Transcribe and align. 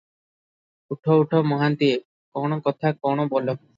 ଉଠ 0.95 1.17
ଉଠ 1.23 1.41
ମହାନ୍ତିଏ, 1.51 1.99
କଣ 2.39 2.59
କଥା 2.69 2.93
କଣ 3.05 3.29
ବୋଲ।" 3.37 3.49